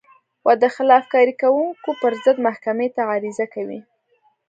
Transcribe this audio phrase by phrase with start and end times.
[0.45, 3.79] و د خلاف کارۍ کوونکو پر ضد محکمې ته عریضه کوي.